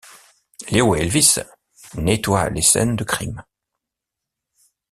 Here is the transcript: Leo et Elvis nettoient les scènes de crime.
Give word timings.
Leo 0.71 0.95
et 0.95 1.01
Elvis 1.01 1.35
nettoient 1.93 2.49
les 2.49 2.63
scènes 2.63 2.95
de 2.95 3.03
crime. 3.03 3.43